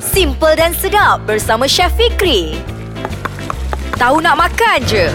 [0.00, 2.56] Simple dan sedap bersama Chef Fikri.
[4.00, 5.12] Tahu nak makan je.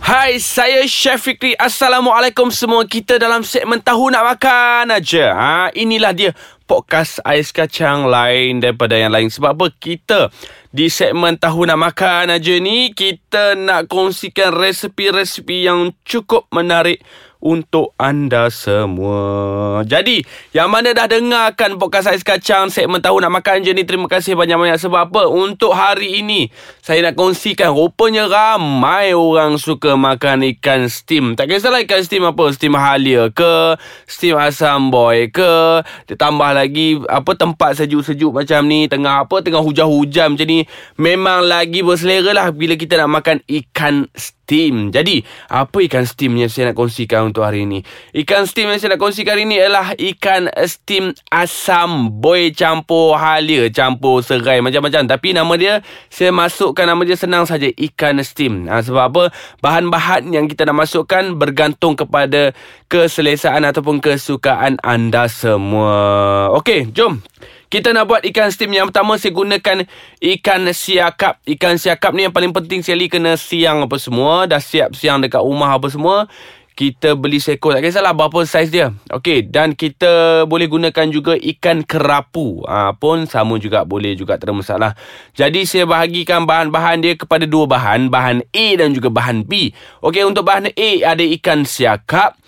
[0.00, 1.52] Hai, saya Chef Fikri.
[1.52, 2.88] Assalamualaikum semua.
[2.88, 5.36] Kita dalam segmen Tahu Nak Makan aja.
[5.36, 6.32] Ha, inilah dia
[6.64, 9.28] podcast ais kacang lain daripada yang lain.
[9.28, 9.66] Sebab apa?
[9.76, 10.32] Kita
[10.72, 17.04] di segmen Tahu Nak Makan aja ni, kita nak kongsikan resepi-resepi yang cukup menarik
[17.46, 19.86] untuk anda semua.
[19.86, 24.10] Jadi, yang mana dah dengarkan podcast Ais Kacang segmen tahu nak makan je ni, terima
[24.10, 24.82] kasih banyak-banyak.
[24.82, 25.30] Sebab apa?
[25.30, 26.50] Untuk hari ini,
[26.82, 31.38] saya nak kongsikan rupanya ramai orang suka makan ikan steam.
[31.38, 33.78] Tak kisahlah ikan steam apa, steam halia ke,
[34.10, 40.34] steam asam boy ke, ditambah lagi apa tempat sejuk-sejuk macam ni, tengah apa, tengah hujan-hujan
[40.34, 40.66] macam ni.
[40.98, 44.94] Memang lagi berselera lah bila kita nak makan ikan steam steam.
[44.94, 47.82] Jadi, apa ikan steam yang saya nak kongsikan untuk hari ini?
[48.14, 53.66] Ikan steam yang saya nak kongsikan hari ini ialah ikan steam asam boy campur halia,
[53.74, 55.10] campur serai macam-macam.
[55.10, 58.70] Tapi nama dia, saya masukkan nama dia senang saja, ikan steam.
[58.70, 59.22] Ha, sebab apa?
[59.58, 62.54] Bahan-bahan yang kita nak masukkan bergantung kepada
[62.86, 66.54] keselesaan ataupun kesukaan anda semua.
[66.54, 67.18] Okey, jom.
[67.66, 69.90] Kita nak buat ikan steam yang pertama saya gunakan
[70.22, 71.42] ikan siakap.
[71.42, 74.46] Ikan siakap ni yang paling penting sekali kena siang apa semua.
[74.46, 76.30] Dah siap siang dekat rumah apa semua.
[76.76, 78.92] Kita beli seekor tak kisahlah berapa saiz dia.
[79.08, 82.62] Okey dan kita boleh gunakan juga ikan kerapu.
[82.68, 84.92] Ha, pun sama juga boleh juga tak ada masalah.
[85.34, 88.12] Jadi saya bahagikan bahan-bahan dia kepada dua bahan.
[88.12, 89.74] Bahan A dan juga bahan B.
[90.06, 92.38] Okey untuk bahan A ada ikan siakap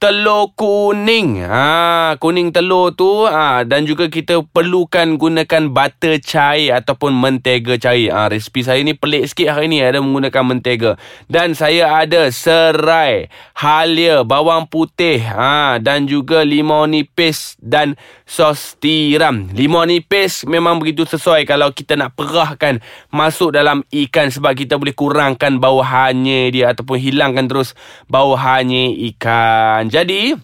[0.00, 1.44] telur kuning.
[1.44, 8.08] Ha, kuning telur tu ha, dan juga kita perlukan gunakan butter cair ataupun mentega cair.
[8.08, 10.96] Ha, resipi saya ni pelik sikit hari ni ada menggunakan mentega.
[11.28, 13.28] Dan saya ada serai,
[13.60, 17.92] halia, bawang putih ha, dan juga limau nipis dan
[18.24, 19.52] sos tiram.
[19.52, 22.80] Limau nipis memang begitu sesuai kalau kita nak perahkan
[23.12, 27.76] masuk dalam ikan sebab kita boleh kurangkan bau hanya dia ataupun hilangkan terus
[28.08, 29.89] bau hanya ikan.
[29.90, 30.38] Jadi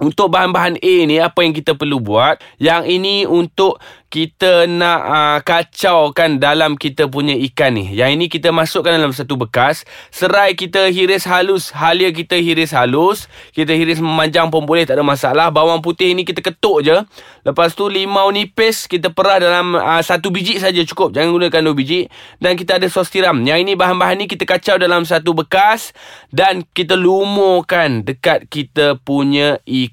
[0.00, 2.40] untuk bahan-bahan A ni apa yang kita perlu buat?
[2.56, 3.82] Yang ini untuk
[4.12, 7.96] kita nak uh, kacaukan dalam kita punya ikan ni.
[7.96, 9.88] Yang ini kita masukkan dalam satu bekas.
[10.12, 11.72] Serai kita hiris halus.
[11.72, 13.24] Halia kita hiris halus.
[13.56, 14.84] Kita hiris memanjang pun boleh.
[14.84, 15.48] Tak ada masalah.
[15.48, 16.92] Bawang putih ni kita ketuk je.
[17.40, 21.16] Lepas tu limau nipis kita perah dalam uh, satu biji saja cukup.
[21.16, 22.12] Jangan gunakan dua biji.
[22.36, 23.40] Dan kita ada sos tiram.
[23.40, 25.96] Yang ini bahan-bahan ni kita kacau dalam satu bekas.
[26.28, 29.91] Dan kita lumurkan dekat kita punya ikan.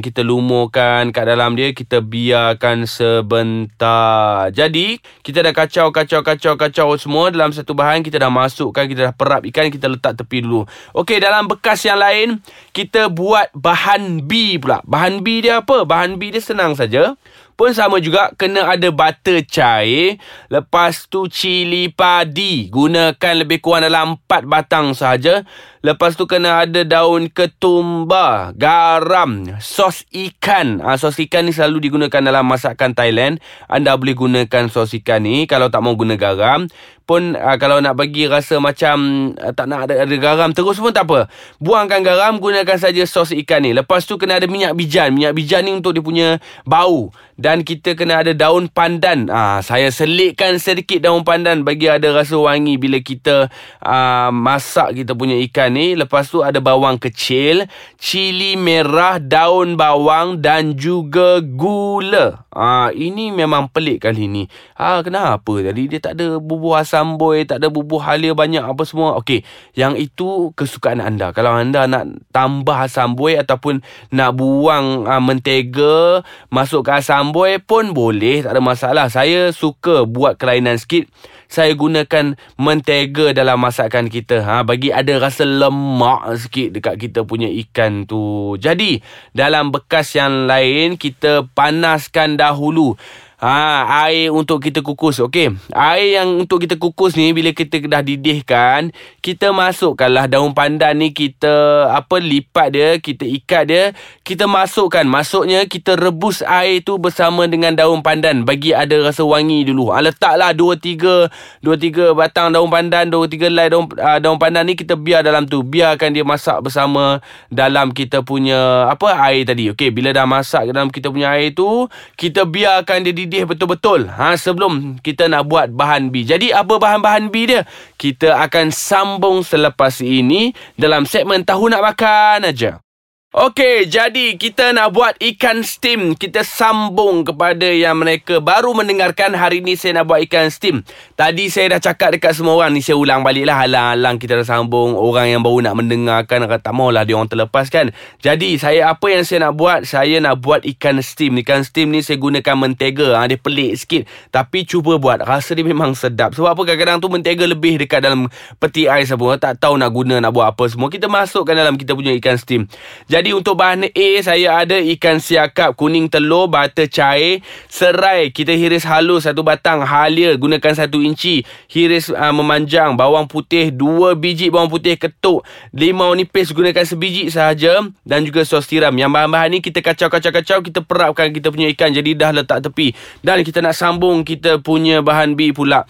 [0.00, 1.70] Kita lumurkan kat dalam dia.
[1.70, 4.50] Kita biarkan sebentar.
[4.50, 8.02] Jadi, kita dah kacau, kacau, kacau, kacau semua dalam satu bahan.
[8.02, 10.66] Kita dah masukkan, kita dah perap ikan, kita letak tepi dulu.
[10.96, 12.42] Okey, dalam bekas yang lain,
[12.74, 14.80] kita buat bahan B pula.
[14.88, 15.84] Bahan B dia apa?
[15.84, 17.14] Bahan B dia senang saja.
[17.60, 20.16] Pun sama juga kena ada butter cair.
[20.48, 22.72] Lepas tu cili padi.
[22.72, 25.44] Gunakan lebih kurang dalam 4 batang sahaja.
[25.84, 30.80] Lepas tu kena ada daun ketumbar, garam, sos ikan.
[30.80, 33.44] Ha, sos ikan ni selalu digunakan dalam masakan Thailand.
[33.68, 36.64] Anda boleh gunakan sos ikan ni kalau tak mau guna garam
[37.10, 40.94] pun uh, kalau nak bagi rasa macam uh, tak nak ada, ada garam terus pun
[40.94, 41.26] tak apa.
[41.58, 43.74] Buangkan garam, gunakan saja sos ikan ni.
[43.74, 45.10] Lepas tu kena ada minyak bijan.
[45.18, 46.28] Minyak bijan ni untuk dia punya
[46.62, 47.10] bau.
[47.34, 49.26] Dan kita kena ada daun pandan.
[49.26, 53.50] Ah, uh, saya selitkan sedikit daun pandan bagi ada rasa wangi bila kita
[53.82, 55.98] uh, masak kita punya ikan ni.
[55.98, 57.66] Lepas tu ada bawang kecil,
[57.98, 62.44] cili merah, daun bawang dan juga gula.
[62.52, 64.44] Ah, ini memang pelik kali ni.
[64.76, 68.84] Ah, kenapa tadi dia tak ada bubur asam samboi, tak ada bubuh halia banyak apa
[68.84, 69.16] semua.
[69.16, 69.40] Okey,
[69.72, 71.32] yang itu kesukaan anda.
[71.32, 73.80] Kalau anda nak tambah samboi ataupun
[74.12, 76.20] nak buang uh, mentega
[76.52, 79.06] ke samboi pun boleh, tak ada masalah.
[79.08, 81.08] Saya suka buat kelainan sikit.
[81.50, 84.38] Saya gunakan mentega dalam masakan kita.
[84.46, 88.54] Ha, bagi ada rasa lemak sikit dekat kita punya ikan tu.
[88.54, 89.02] Jadi,
[89.34, 92.94] dalam bekas yang lain, kita panaskan dahulu.
[93.40, 95.16] Ha, air untuk kita kukus.
[95.16, 95.56] Okey.
[95.72, 98.92] Air yang untuk kita kukus ni bila kita dah didihkan,
[99.24, 103.84] kita masukkanlah daun pandan ni kita apa lipat dia, kita ikat dia,
[104.28, 105.08] kita masukkan.
[105.08, 109.88] Masuknya kita rebus air tu bersama dengan daun pandan bagi ada rasa wangi dulu.
[109.88, 114.36] Ha, letaklah 2 3 2 3 batang daun pandan, 2 3 helai daun uh, daun
[114.36, 115.64] pandan ni kita biar dalam tu.
[115.64, 119.72] Biarkan dia masak bersama dalam kita punya apa air tadi.
[119.72, 121.88] Okey, bila dah masak dalam kita punya air tu,
[122.20, 126.26] kita biarkan dia di mendidih betul-betul ha, sebelum kita nak buat bahan B.
[126.26, 127.62] Jadi apa bahan-bahan B dia?
[127.94, 132.82] Kita akan sambung selepas ini dalam segmen Tahu Nak Makan aja.
[133.30, 136.18] Okey, jadi kita nak buat ikan steam.
[136.18, 139.38] Kita sambung kepada yang mereka baru mendengarkan.
[139.38, 140.82] Hari ni saya nak buat ikan steam.
[141.14, 142.74] Tadi saya dah cakap dekat semua orang.
[142.74, 143.62] Ni saya ulang balik lah.
[143.62, 144.98] Halang-halang kita dah sambung.
[144.98, 146.42] Orang yang baru nak mendengarkan.
[146.42, 147.94] Kata tak maulah dia orang terlepas kan.
[148.18, 149.86] Jadi, saya apa yang saya nak buat?
[149.86, 151.38] Saya nak buat ikan steam.
[151.38, 153.14] Ikan steam ni saya gunakan mentega.
[153.14, 154.10] Ha, dia pelik sikit.
[154.34, 155.22] Tapi cuba buat.
[155.22, 156.34] Rasa dia memang sedap.
[156.34, 158.26] Sebab apa kadang-kadang tu mentega lebih dekat dalam
[158.58, 159.38] peti ais apa.
[159.38, 160.90] Tak tahu nak guna, nak buat apa semua.
[160.90, 162.66] Kita masukkan dalam kita punya ikan steam.
[163.06, 168.32] Jadi, jadi untuk bahan A saya ada ikan siakap, kuning telur, butter cair, serai.
[168.32, 171.44] Kita hiris halus satu batang, halia gunakan satu inci.
[171.68, 175.44] Hiris uh, memanjang, bawang putih dua biji bawang putih ketuk,
[175.76, 178.96] limau nipis gunakan sebiji sahaja dan juga sos tiram.
[178.96, 182.96] Yang bahan-bahan ni kita kacau-kacau-kacau, kita perapkan kita punya ikan jadi dah letak tepi.
[183.20, 185.84] Dan kita nak sambung kita punya bahan B pula.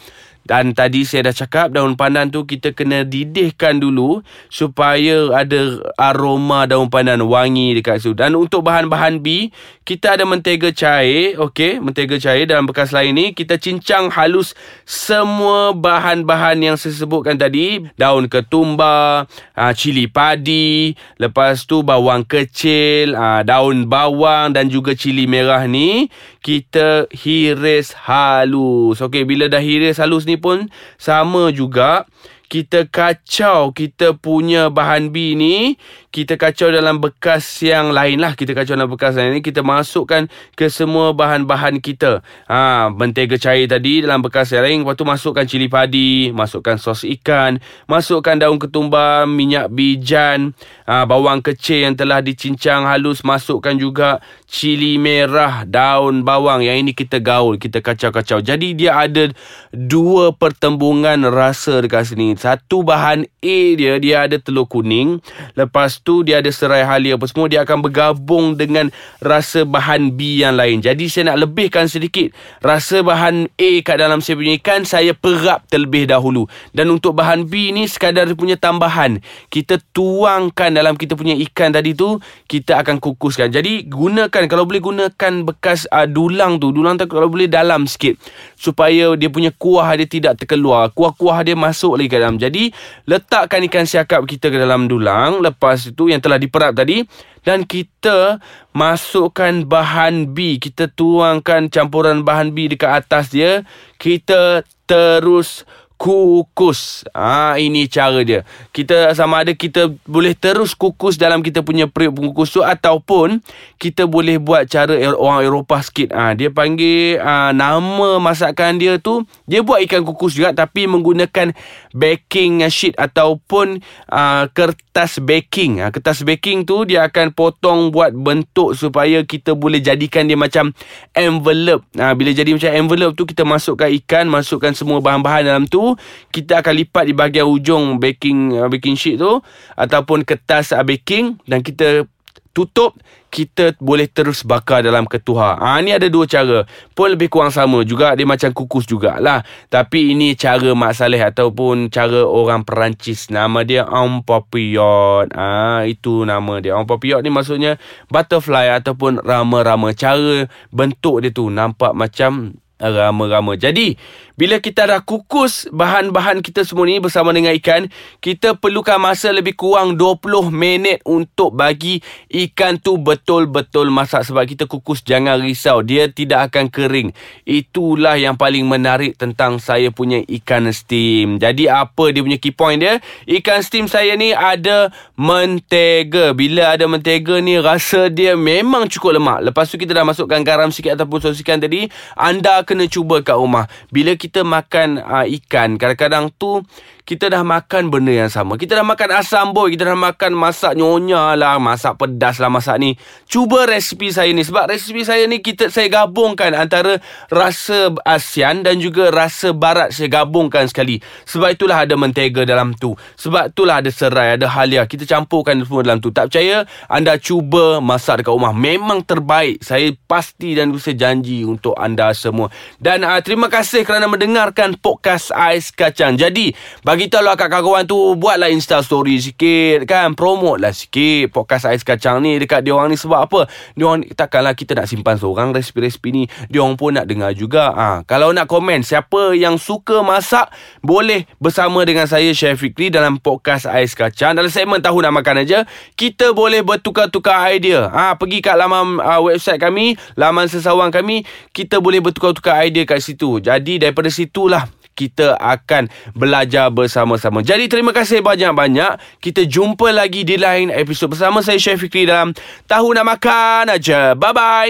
[0.45, 6.67] Dan tadi saya dah cakap daun pandan tu kita kena didihkan dulu supaya ada aroma
[6.67, 8.19] daun pandan wangi dekat situ.
[8.19, 9.55] Dan untuk bahan-bahan B,
[9.87, 14.55] kita ada mentega cair, okey, mentega cair dalam bekas lain ni kita cincang halus
[14.87, 19.27] semua bahan-bahan yang saya sebutkan tadi, daun ketumbar,
[19.59, 26.07] ah, cili padi, lepas tu bawang kecil, ah, daun bawang dan juga cili merah ni
[26.41, 29.03] kita hiris halus.
[29.03, 30.69] Okey, bila dah hiris halus ni pun
[31.01, 32.07] sama juga.
[32.51, 35.79] Kita kacau kita punya bahan B ni
[36.11, 38.35] kita kacau dalam bekas yang lain lah.
[38.35, 40.27] Kita kacau dalam bekas lain ni kita masukkan
[40.59, 42.27] ke semua bahan-bahan kita.
[42.51, 47.07] Ha, mentega cair tadi dalam bekas yang lain lepas tu masukkan cili padi masukkan sos
[47.07, 50.51] ikan masukkan daun ketumbar minyak bijan
[50.91, 54.19] ha, bawang kecil yang telah dicincang halus masukkan juga
[54.51, 56.67] cili merah daun bawang.
[56.67, 58.43] Yang ini kita gaul kita kacau-kacau.
[58.43, 59.31] Jadi dia ada
[59.71, 62.35] dua pertembungan rasa dekat sini.
[62.35, 65.23] Satu bahan A dia Dia ada telur kuning.
[65.55, 67.29] Lepas tu dia ada serai halia apa.
[67.29, 68.89] Semua Dia akan bergabung dengan
[69.21, 70.81] Rasa bahan B yang lain.
[70.81, 72.33] Jadi saya nak lebihkan sedikit
[72.65, 76.49] Rasa bahan A kat dalam saya punya ikan Saya perap terlebih dahulu.
[76.73, 79.21] Dan untuk bahan B ni Sekadar punya tambahan.
[79.53, 82.19] Kita tuangkan dalam kita punya ikan tadi tu
[82.49, 83.53] Kita akan kukuskan.
[83.53, 86.73] Jadi gunakan Kalau boleh gunakan bekas uh, dulang tu.
[86.73, 88.17] Dulang tu kalau boleh dalam sikit.
[88.57, 90.89] Supaya dia punya kuah dia tidak terkeluar.
[90.93, 92.37] Kuah-kuah dia masuk lagi ke dalam.
[92.41, 92.73] Jadi
[93.05, 95.45] letakkan ikan siakap kita ke dalam dulang.
[95.45, 97.03] Lepas itu yang telah diperap tadi
[97.43, 98.39] dan kita
[98.73, 100.63] masukkan bahan B.
[100.63, 103.67] Kita tuangkan campuran bahan B dekat atas dia.
[103.99, 105.69] Kita terus
[106.01, 107.05] kukus.
[107.13, 108.41] Ha, ini cara dia.
[108.73, 113.45] Kita sama ada kita boleh terus kukus dalam kita punya periuk pengukus tu ataupun
[113.77, 116.17] kita boleh buat cara orang Eropah sikit.
[116.17, 121.53] Ha, dia panggil ha, nama masakan dia tu dia buat ikan kukus juga tapi menggunakan
[121.93, 125.85] baking sheet ataupun ha, kertas baking.
[125.85, 130.73] Ha, kertas baking tu dia akan potong buat bentuk supaya kita boleh jadikan dia macam
[131.13, 131.85] envelope.
[132.01, 135.90] Ha, bila jadi macam envelope tu kita masukkan ikan, masukkan semua bahan-bahan dalam tu
[136.35, 139.41] kita akan lipat di bahagian ujung baking uh, baking sheet tu
[139.79, 142.05] ataupun kertas uh, baking dan kita
[142.51, 142.99] tutup
[143.31, 145.55] kita boleh terus bakar dalam ketuha.
[145.55, 146.67] Ha, ni ada dua cara.
[146.99, 148.19] Pun lebih kurang sama juga.
[148.19, 149.47] Dia macam kukus jugalah.
[149.71, 153.31] Tapi ini cara Mak Saleh ataupun cara orang Perancis.
[153.31, 155.31] Nama dia En Papillon.
[155.31, 156.75] Ha, itu nama dia.
[156.75, 157.79] En Papillon ni maksudnya
[158.11, 159.95] butterfly ataupun rama-rama.
[159.95, 163.55] Cara bentuk dia tu nampak macam rama-rama.
[163.55, 163.95] Jadi,
[164.41, 167.93] bila kita dah kukus bahan-bahan kita semua ni bersama dengan ikan,
[168.25, 172.01] kita perlukan masa lebih kurang 20 minit untuk bagi
[172.49, 174.25] ikan tu betul-betul masak.
[174.25, 175.85] Sebab kita kukus, jangan risau.
[175.85, 177.13] Dia tidak akan kering.
[177.45, 181.37] Itulah yang paling menarik tentang saya punya ikan steam.
[181.37, 182.97] Jadi, apa dia punya key point dia?
[183.29, 184.89] Ikan steam saya ni ada
[185.21, 186.33] mentega.
[186.33, 189.53] Bila ada mentega ni, rasa dia memang cukup lemak.
[189.53, 191.93] Lepas tu, kita dah masukkan garam sikit ataupun sos ikan tadi.
[192.17, 193.67] Anda kena cuba kat rumah.
[193.91, 196.63] Bila kita makan uh, ikan, kadang-kadang tu
[197.11, 198.55] kita dah makan benda yang sama.
[198.55, 202.79] Kita dah makan asam boy, kita dah makan masak nyonya lah, masak pedas lah masak
[202.79, 202.95] ni.
[203.27, 208.79] Cuba resipi saya ni sebab resipi saya ni kita saya gabungkan antara rasa ASEAN dan
[208.79, 211.03] juga rasa barat saya gabungkan sekali.
[211.27, 212.95] Sebab itulah ada mentega dalam tu.
[213.19, 214.87] Sebab itulah ada serai, ada halia.
[214.87, 216.15] Kita campurkan semua dalam tu.
[216.15, 216.63] Tak percaya?
[216.87, 218.55] Anda cuba masak dekat rumah.
[218.55, 219.67] Memang terbaik.
[219.67, 222.55] Saya pasti dan saya janji untuk anda semua.
[222.79, 226.15] Dan uh, terima kasih kerana mendengarkan podcast Ais Kacang.
[226.15, 226.55] Jadi,
[226.87, 231.71] bagi tahu lah kat kawan tu buatlah insta story sikit kan promote lah sikit podcast
[231.71, 232.99] ais kacang ni dekat dia orang ni.
[232.99, 233.47] Sebab apa?
[233.79, 237.71] Dia orang takkanlah kita nak simpan seorang resipi-resipi ni dia orang pun nak dengar juga.
[237.71, 240.51] Ha, kalau nak komen siapa yang suka masak
[240.83, 244.35] boleh bersama dengan saya Chef Fikri dalam podcast ais kacang.
[244.35, 245.63] Dalam segmen tahu nak makan aja
[245.95, 247.87] kita boleh bertukar-tukar idea.
[247.87, 251.23] Ha, pergi kat laman uh, website kami laman sesawang kami
[251.55, 253.39] kita boleh bertukar-tukar idea kat situ.
[253.39, 254.67] Jadi daripada situlah
[255.01, 257.41] kita akan belajar bersama-sama.
[257.41, 259.01] Jadi terima kasih banyak-banyak.
[259.17, 262.37] Kita jumpa lagi di lain episod bersama saya Chef Fikri dalam
[262.69, 264.13] Tahu Nak Makan aja.
[264.13, 264.69] Bye-bye.